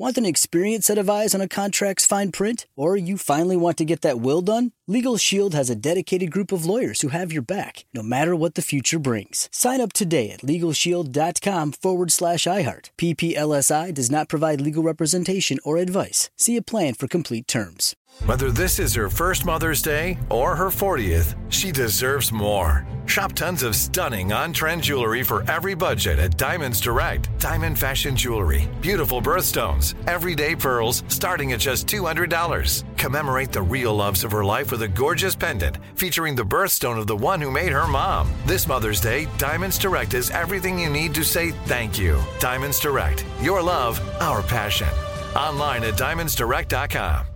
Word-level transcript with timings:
Want 0.00 0.16
an 0.16 0.24
experienced 0.24 0.86
set 0.86 0.96
of 0.96 1.10
eyes 1.10 1.34
on 1.34 1.40
a 1.40 1.48
contract's 1.48 2.06
fine 2.06 2.30
print? 2.30 2.68
Or 2.76 2.96
you 2.96 3.18
finally 3.18 3.56
want 3.56 3.76
to 3.78 3.84
get 3.84 4.02
that 4.02 4.20
will 4.20 4.42
done? 4.42 4.70
Legal 4.86 5.16
Shield 5.16 5.54
has 5.54 5.70
a 5.70 5.74
dedicated 5.74 6.30
group 6.30 6.52
of 6.52 6.64
lawyers 6.64 7.00
who 7.00 7.08
have 7.08 7.32
your 7.32 7.42
back, 7.42 7.84
no 7.92 8.00
matter 8.00 8.36
what 8.36 8.54
the 8.54 8.62
future 8.62 9.00
brings. 9.00 9.48
Sign 9.50 9.80
up 9.80 9.92
today 9.92 10.30
at 10.30 10.42
LegalShield.com 10.42 11.72
forward 11.72 12.12
slash 12.12 12.44
iHeart. 12.44 12.90
PPLSI 12.96 13.92
does 13.92 14.08
not 14.08 14.28
provide 14.28 14.60
legal 14.60 14.84
representation 14.84 15.58
or 15.64 15.78
advice. 15.78 16.30
See 16.36 16.56
a 16.56 16.62
plan 16.62 16.94
for 16.94 17.08
complete 17.08 17.48
terms. 17.48 17.96
Whether 18.24 18.50
this 18.50 18.78
is 18.78 18.94
her 18.94 19.08
first 19.08 19.44
Mother's 19.44 19.82
Day 19.82 20.18
or 20.30 20.56
her 20.56 20.68
40th, 20.68 21.36
she 21.50 21.70
deserves 21.70 22.32
more. 22.32 22.86
Shop 23.06 23.32
tons 23.32 23.62
of 23.62 23.76
stunning 23.76 24.32
on 24.32 24.52
trend 24.52 24.82
jewelry 24.82 25.22
for 25.22 25.48
every 25.50 25.74
budget 25.74 26.18
at 26.18 26.36
Diamonds 26.36 26.80
Direct. 26.80 27.28
Diamond 27.38 27.78
Fashion 27.78 28.16
Jewelry. 28.16 28.68
Beautiful 28.80 29.22
birthstones. 29.22 29.87
Everyday 30.06 30.54
pearls 30.54 31.02
starting 31.08 31.52
at 31.52 31.60
just 31.60 31.86
$200. 31.86 32.84
Commemorate 32.96 33.52
the 33.52 33.62
real 33.62 33.94
loves 33.94 34.24
of 34.24 34.32
her 34.32 34.44
life 34.44 34.70
with 34.70 34.82
a 34.82 34.88
gorgeous 34.88 35.34
pendant 35.34 35.78
featuring 35.94 36.34
the 36.34 36.42
birthstone 36.42 36.98
of 36.98 37.06
the 37.06 37.16
one 37.16 37.40
who 37.40 37.50
made 37.50 37.72
her 37.72 37.88
mom. 37.88 38.32
This 38.46 38.68
Mother's 38.68 39.00
Day, 39.00 39.26
Diamonds 39.38 39.78
Direct 39.78 40.14
is 40.14 40.30
everything 40.30 40.78
you 40.78 40.88
need 40.88 41.14
to 41.14 41.24
say 41.24 41.50
thank 41.66 41.98
you. 41.98 42.20
Diamonds 42.40 42.80
Direct. 42.80 43.24
Your 43.40 43.62
love, 43.62 44.00
our 44.20 44.42
passion. 44.42 44.88
Online 45.34 45.84
at 45.84 45.94
diamondsdirect.com. 45.94 47.26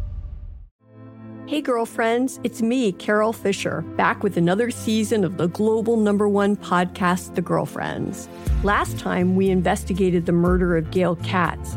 Hey, 1.52 1.60
girlfriends, 1.60 2.40
it's 2.44 2.62
me, 2.62 2.92
Carol 2.92 3.32
Fisher, 3.32 3.82
back 3.96 4.22
with 4.22 4.38
another 4.38 4.70
season 4.70 5.22
of 5.22 5.36
the 5.36 5.48
global 5.48 5.98
number 5.98 6.26
one 6.26 6.56
podcast, 6.56 7.34
The 7.34 7.42
Girlfriends. 7.42 8.28
Last 8.62 8.98
time, 8.98 9.34
we 9.34 9.50
investigated 9.50 10.24
the 10.24 10.32
murder 10.32 10.76
of 10.76 10.90
Gail 10.92 11.16
Katz. 11.16 11.76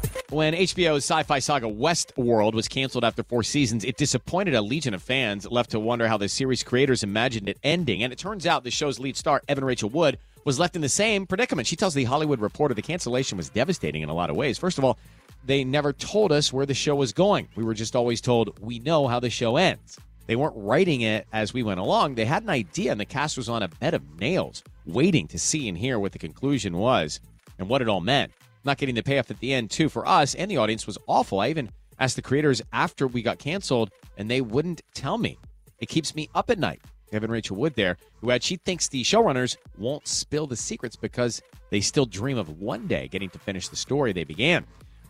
When 0.31 0.53
HBO's 0.53 1.03
sci 1.03 1.23
fi 1.23 1.39
saga 1.39 1.67
Westworld 1.67 2.53
was 2.53 2.69
canceled 2.69 3.03
after 3.03 3.21
four 3.21 3.43
seasons, 3.43 3.83
it 3.83 3.97
disappointed 3.97 4.55
a 4.55 4.61
legion 4.61 4.93
of 4.93 5.03
fans, 5.03 5.45
left 5.51 5.71
to 5.71 5.79
wonder 5.79 6.07
how 6.07 6.15
the 6.15 6.29
series 6.29 6.63
creators 6.63 7.03
imagined 7.03 7.49
it 7.49 7.59
ending. 7.65 8.01
And 8.01 8.13
it 8.13 8.19
turns 8.19 8.47
out 8.47 8.63
the 8.63 8.71
show's 8.71 8.97
lead 8.97 9.17
star, 9.17 9.41
Evan 9.49 9.65
Rachel 9.65 9.89
Wood, 9.89 10.17
was 10.45 10.57
left 10.57 10.77
in 10.77 10.81
the 10.81 10.87
same 10.87 11.27
predicament. 11.27 11.67
She 11.67 11.75
tells 11.75 11.93
The 11.93 12.05
Hollywood 12.05 12.39
Reporter 12.39 12.73
the 12.73 12.81
cancellation 12.81 13.37
was 13.37 13.49
devastating 13.49 14.03
in 14.03 14.07
a 14.07 14.13
lot 14.13 14.29
of 14.29 14.37
ways. 14.37 14.57
First 14.57 14.77
of 14.77 14.85
all, 14.85 14.97
they 15.43 15.65
never 15.65 15.91
told 15.91 16.31
us 16.31 16.53
where 16.53 16.65
the 16.65 16.73
show 16.73 16.95
was 16.95 17.11
going. 17.11 17.49
We 17.57 17.65
were 17.65 17.73
just 17.73 17.93
always 17.93 18.21
told, 18.21 18.57
we 18.61 18.79
know 18.79 19.09
how 19.09 19.19
the 19.19 19.29
show 19.29 19.57
ends. 19.57 19.99
They 20.27 20.37
weren't 20.37 20.55
writing 20.55 21.01
it 21.01 21.27
as 21.33 21.53
we 21.53 21.61
went 21.61 21.81
along. 21.81 22.15
They 22.15 22.23
had 22.23 22.43
an 22.43 22.49
idea, 22.49 22.93
and 22.93 23.01
the 23.01 23.05
cast 23.05 23.35
was 23.35 23.49
on 23.49 23.63
a 23.63 23.67
bed 23.67 23.95
of 23.95 24.17
nails, 24.17 24.63
waiting 24.85 25.27
to 25.27 25.37
see 25.37 25.67
and 25.67 25.77
hear 25.77 25.99
what 25.99 26.13
the 26.13 26.19
conclusion 26.19 26.77
was 26.77 27.19
and 27.59 27.67
what 27.67 27.81
it 27.81 27.89
all 27.89 27.99
meant. 27.99 28.31
Not 28.63 28.77
getting 28.77 28.95
the 28.95 29.03
payoff 29.03 29.31
at 29.31 29.39
the 29.39 29.53
end, 29.53 29.71
too, 29.71 29.89
for 29.89 30.07
us 30.07 30.35
and 30.35 30.49
the 30.49 30.57
audience 30.57 30.85
was 30.85 30.97
awful. 31.07 31.39
I 31.39 31.49
even 31.49 31.69
asked 31.99 32.15
the 32.15 32.21
creators 32.21 32.61
after 32.73 33.07
we 33.07 33.21
got 33.21 33.39
canceled, 33.39 33.91
and 34.17 34.29
they 34.29 34.41
wouldn't 34.41 34.81
tell 34.93 35.17
me. 35.17 35.37
It 35.79 35.89
keeps 35.89 36.15
me 36.15 36.29
up 36.35 36.49
at 36.49 36.59
night. 36.59 36.81
Evan 37.11 37.31
Rachel 37.31 37.57
Wood 37.57 37.75
there, 37.75 37.97
who 38.21 38.29
had 38.29 38.43
she 38.43 38.55
thinks 38.55 38.87
the 38.87 39.03
showrunners 39.03 39.57
won't 39.77 40.07
spill 40.07 40.47
the 40.47 40.55
secrets 40.55 40.95
because 40.95 41.41
they 41.69 41.81
still 41.81 42.05
dream 42.05 42.37
of 42.37 42.61
one 42.61 42.87
day 42.87 43.07
getting 43.07 43.29
to 43.31 43.39
finish 43.39 43.67
the 43.67 43.75
story 43.75 44.13
they 44.13 44.23
began. 44.23 44.65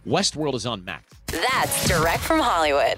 Westworld 0.05 0.55
is 0.55 0.65
on 0.65 0.83
Max. 0.83 1.13
That's 1.27 1.87
direct 1.87 2.23
from 2.23 2.39
Hollywood. 2.39 2.97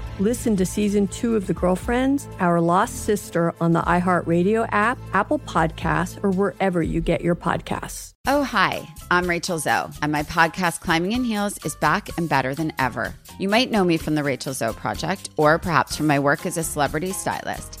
Listen 0.21 0.55
to 0.57 0.67
season 0.67 1.07
two 1.07 1.35
of 1.35 1.47
The 1.47 1.53
Girlfriends, 1.55 2.27
Our 2.39 2.61
Lost 2.61 3.05
Sister 3.05 3.55
on 3.59 3.71
the 3.71 3.81
iHeartRadio 3.81 4.69
app, 4.71 4.99
Apple 5.13 5.39
Podcasts, 5.39 6.23
or 6.23 6.29
wherever 6.29 6.83
you 6.83 7.01
get 7.01 7.21
your 7.21 7.35
podcasts. 7.35 8.13
Oh, 8.27 8.43
hi, 8.43 8.87
I'm 9.09 9.27
Rachel 9.27 9.57
Zoe, 9.57 9.89
and 10.03 10.11
my 10.11 10.21
podcast, 10.21 10.81
Climbing 10.81 11.13
in 11.13 11.23
Heels, 11.23 11.57
is 11.65 11.75
back 11.77 12.15
and 12.19 12.29
better 12.29 12.53
than 12.53 12.71
ever. 12.77 13.15
You 13.39 13.49
might 13.49 13.71
know 13.71 13.83
me 13.83 13.97
from 13.97 14.13
the 14.13 14.23
Rachel 14.23 14.53
Zoe 14.53 14.73
Project, 14.73 15.31
or 15.37 15.57
perhaps 15.57 15.95
from 15.95 16.05
my 16.05 16.19
work 16.19 16.45
as 16.45 16.55
a 16.55 16.63
celebrity 16.63 17.13
stylist. 17.13 17.80